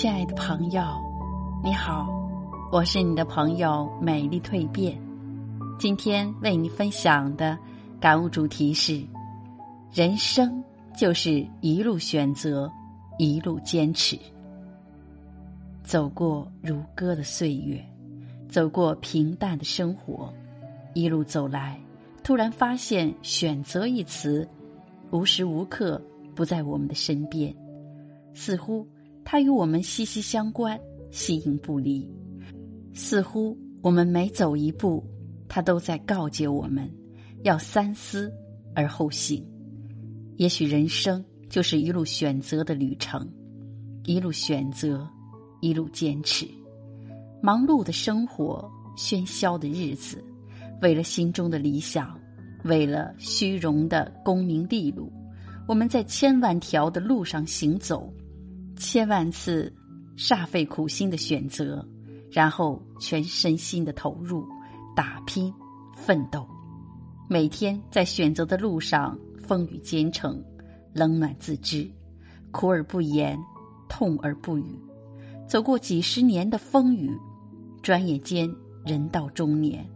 [0.00, 0.82] 亲爱的朋友，
[1.62, 2.08] 你好，
[2.72, 4.98] 我是你的朋友美丽蜕变。
[5.78, 7.58] 今天为你分享的
[8.00, 9.04] 感悟主题是：
[9.92, 10.64] 人生
[10.96, 12.72] 就是一路选择，
[13.18, 14.18] 一路坚持。
[15.82, 17.78] 走过如歌的岁月，
[18.48, 20.32] 走过平淡的生活，
[20.94, 21.78] 一路走来，
[22.24, 24.48] 突然发现“选择”一词，
[25.10, 26.00] 无时无刻
[26.34, 27.54] 不在我们的身边，
[28.32, 28.88] 似乎。
[29.24, 30.78] 它与我们息息相关，
[31.10, 32.08] 形影不离。
[32.92, 35.04] 似乎我们每走一步，
[35.48, 36.90] 它都在告诫我们
[37.44, 38.32] 要三思
[38.74, 39.46] 而后行。
[40.36, 43.28] 也许人生就是一路选择的旅程，
[44.04, 45.08] 一路选择，
[45.60, 46.48] 一路坚持。
[47.42, 50.22] 忙碌的生活，喧嚣的日子，
[50.82, 52.18] 为了心中的理想，
[52.64, 55.12] 为了虚荣的功名利禄，
[55.66, 58.12] 我们在千万条的路上行走。
[58.80, 59.70] 千万次
[60.16, 61.86] 煞费苦心的选择，
[62.30, 64.42] 然后全身心的投入、
[64.96, 65.52] 打拼、
[65.94, 66.48] 奋斗。
[67.28, 70.42] 每天在选择的路上，风雨兼程，
[70.94, 71.88] 冷暖自知，
[72.50, 73.38] 苦而不言，
[73.86, 74.64] 痛而不语。
[75.46, 77.10] 走过几十年的风雨，
[77.82, 78.50] 转眼间
[78.86, 79.86] 人到中年，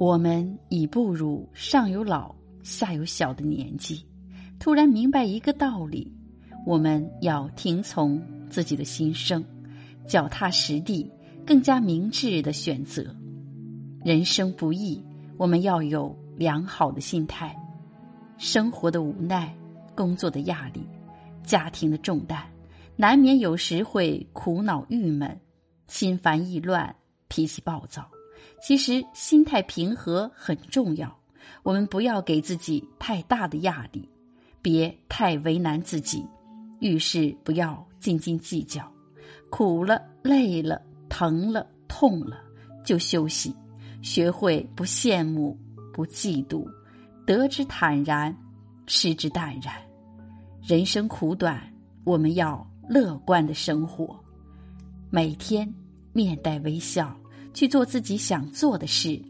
[0.00, 4.02] 我们已步入上有老、下有小的年纪，
[4.58, 6.10] 突然明白一个道理。
[6.68, 9.42] 我们要听从自己的心声，
[10.06, 11.10] 脚踏实地，
[11.46, 13.06] 更加明智的选择。
[14.04, 15.02] 人生不易，
[15.38, 17.56] 我们要有良好的心态。
[18.36, 19.56] 生活的无奈，
[19.94, 20.86] 工作的压力，
[21.42, 22.42] 家庭的重担，
[22.96, 25.40] 难免有时会苦恼郁闷，
[25.86, 26.94] 心烦意乱，
[27.28, 28.06] 脾气暴躁。
[28.60, 31.18] 其实心态平和很重要，
[31.62, 34.06] 我们不要给自己太大的压力，
[34.60, 36.22] 别太为难自己。
[36.80, 38.90] 遇事不要斤斤计较，
[39.50, 42.38] 苦了、累了、疼了、痛了
[42.84, 43.54] 就休息，
[44.02, 45.58] 学会不羡慕、
[45.92, 46.66] 不嫉妒，
[47.26, 48.36] 得之坦然，
[48.86, 49.74] 失之淡然。
[50.62, 51.60] 人生苦短，
[52.04, 54.18] 我们要乐观的生活，
[55.10, 55.72] 每天
[56.12, 57.16] 面带微笑
[57.52, 59.20] 去做自己想做的事，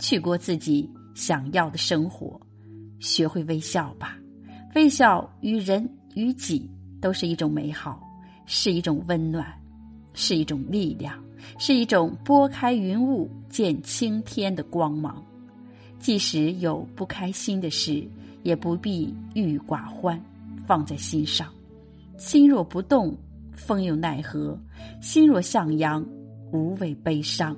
[0.00, 2.40] 去过自己想要的生活。
[2.98, 4.16] 学会微笑吧，
[4.74, 6.70] 微笑于人于己。
[7.00, 8.00] 都是一种美好，
[8.46, 9.46] 是一种温暖，
[10.14, 11.22] 是一种力量，
[11.58, 15.22] 是一种拨开云雾见青天的光芒。
[15.98, 18.06] 即使有不开心的事，
[18.42, 20.20] 也不必郁郁寡欢，
[20.66, 21.52] 放在心上。
[22.18, 23.16] 心若不动，
[23.52, 24.58] 风又奈何；
[25.00, 26.06] 心若向阳，
[26.52, 27.56] 无畏悲伤。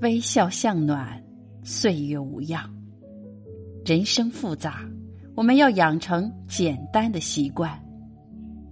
[0.00, 1.20] 微笑向暖，
[1.62, 2.68] 岁月无恙。
[3.84, 4.80] 人生复杂，
[5.34, 7.78] 我们要养成简单的习惯。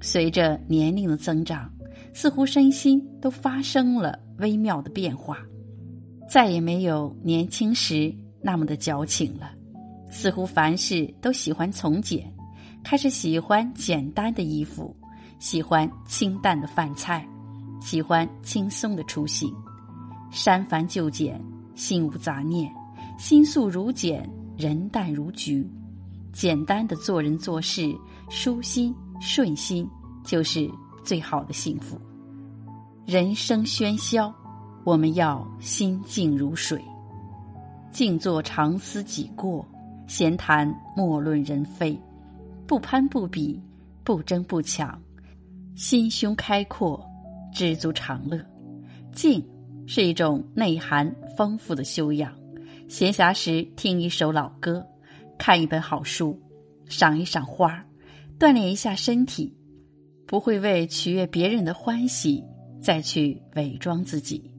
[0.06, 1.69] 随着年龄的增长，
[2.15, 5.39] 似乎身心都发生了微妙的变化，
[6.31, 9.50] 再也没有年轻时那么的矫情了。
[10.09, 12.33] 似乎凡事都喜欢从简，
[12.84, 14.97] 开始喜欢简单的衣服，
[15.41, 17.27] 喜欢清淡的饭菜，
[17.81, 19.53] 喜欢轻松的出行。
[20.31, 21.44] 删繁就简，
[21.75, 22.71] 心无杂念，
[23.19, 24.25] 心素如简，
[24.56, 25.69] 人淡如菊。
[26.33, 27.93] 简单的做人做事，
[28.31, 28.94] 舒心。
[29.21, 29.88] 顺心
[30.25, 30.71] 就是
[31.04, 32.00] 最好的幸福。
[33.04, 34.34] 人生喧嚣，
[34.84, 36.82] 我们要心静如水，
[37.91, 39.65] 静坐常思己过，
[40.06, 41.99] 闲谈莫论人非，
[42.66, 43.60] 不攀不比，
[44.03, 45.00] 不争不抢，
[45.76, 47.00] 心胸开阔，
[47.53, 48.41] 知足常乐。
[49.12, 49.43] 静
[49.87, 52.32] 是一种内涵丰富的修养。
[52.88, 54.84] 闲暇时听一首老歌，
[55.38, 56.38] 看一本好书，
[56.87, 57.84] 赏一赏花儿。
[58.39, 59.57] 锻炼一下身体，
[60.27, 62.45] 不会为取悦别人的欢喜
[62.83, 64.51] 再去伪装自己，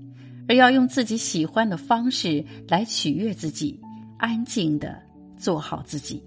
[0.47, 3.79] 而要用自己喜欢的方式来取悦自己，
[4.17, 4.99] 安静的
[5.37, 6.23] 做好自己。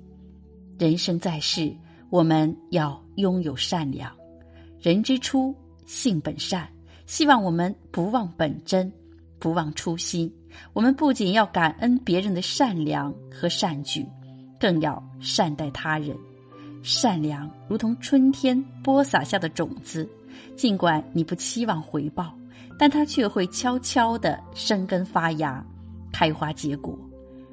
[0.79, 1.75] 人生在世，
[2.09, 4.15] 我们要拥有善良。
[4.81, 5.55] 人之初，
[5.87, 6.69] 性本善。
[7.07, 8.93] 希望我们不忘本真，
[9.41, 10.33] 不忘初心。
[10.73, 14.07] 我们不仅要感恩别人的善良和善举，
[14.61, 16.17] 更要善待他人。
[16.83, 20.09] 善良如同春天播撒下的种子，
[20.57, 22.35] 尽管你不期望回报，
[22.79, 25.65] 但它却会悄悄地生根发芽、
[26.11, 26.99] 开花结果。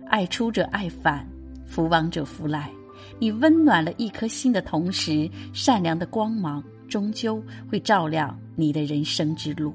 [0.08, 1.28] 爱出者爱返，
[1.66, 2.72] 福往者福来。
[3.20, 9.74] 你温暖了一颗心的同时，善良的光芒终究会照亮你的人生之路。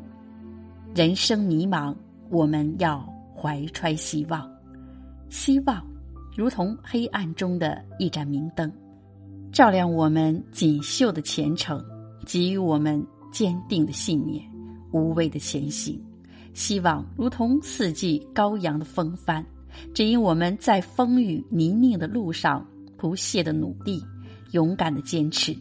[0.94, 1.94] 人生迷茫，
[2.30, 3.06] 我们要
[3.36, 4.50] 怀揣希望。
[5.28, 5.86] 希望
[6.34, 8.72] 如同黑暗中的一盏明灯。
[9.52, 11.78] 照亮我们锦绣的前程，
[12.24, 14.42] 给予我们坚定的信念，
[14.92, 16.02] 无畏的前行。
[16.54, 19.44] 希望如同四季高扬的风帆，
[19.92, 22.66] 指引我们在风雨泥泞的路上
[22.96, 24.02] 不懈的努力，
[24.52, 25.54] 勇敢的坚持。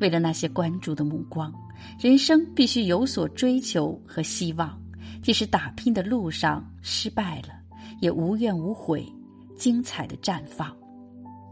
[0.00, 1.52] 为了那些关注的目光，
[2.00, 4.74] 人生必须有所追求和希望。
[5.20, 7.48] 即使打拼的路上失败了，
[8.00, 9.04] 也无怨无悔，
[9.54, 10.74] 精彩的绽放。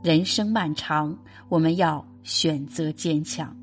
[0.03, 1.17] 人生漫长，
[1.49, 3.57] 我们要选择坚强。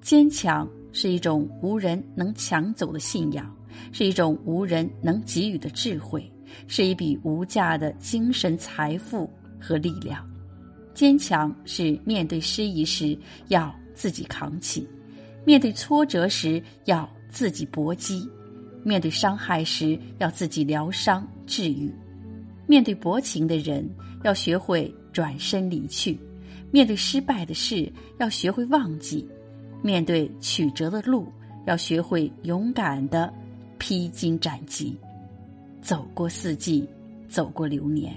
[0.00, 3.52] 坚强是一种无人能抢走的信仰，
[3.90, 6.30] 是一种无人能给予的智慧，
[6.68, 9.28] 是一笔无价的精神财富
[9.60, 10.24] 和力量。
[10.94, 13.18] 坚强是面对失意时
[13.48, 14.88] 要自己扛起，
[15.44, 18.26] 面对挫折时要自己搏击，
[18.84, 21.92] 面对伤害时要自己疗伤治愈。
[22.68, 23.88] 面对薄情的人，
[24.22, 26.14] 要学会转身离去；
[26.70, 29.26] 面对失败的事，要学会忘记；
[29.80, 31.32] 面对曲折的路，
[31.66, 33.32] 要学会勇敢的
[33.78, 34.94] 披荆斩棘。
[35.80, 36.86] 走过四季，
[37.30, 38.14] 走过流年，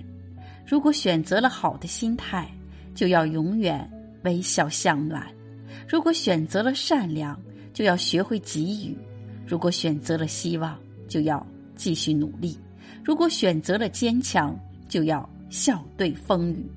[0.67, 2.51] 如果选择了好的心态，
[2.93, 3.89] 就要永远
[4.25, 5.23] 微笑向暖；
[5.87, 7.39] 如果选择了善良，
[7.71, 8.93] 就要学会给予；
[9.47, 11.47] 如果选择了希望，就要
[11.77, 12.59] 继续努力。
[13.05, 14.53] 如果选择了坚强，
[14.89, 16.69] 就要笑对风雨。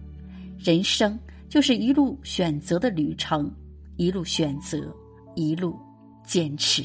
[0.62, 1.18] 人生
[1.48, 3.52] 就是一路选择的旅程，
[3.96, 4.78] 一路选择，
[5.34, 5.76] 一路
[6.24, 6.84] 坚持。